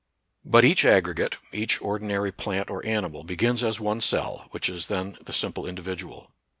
But 0.43 0.65
each 0.65 0.83
aggregate, 0.83 1.37
each 1.53 1.79
ordinary 1.79 2.31
plant 2.31 2.71
or 2.71 2.83
animal, 2.83 3.23
begins 3.23 3.61
as 3.61 3.79
one 3.79 4.01
cell, 4.01 4.47
which 4.49 4.67
is 4.67 4.87
then 4.87 5.15
the 5.23 5.31
sim 5.31 5.53
ple 5.53 5.67
individual. 5.67 6.31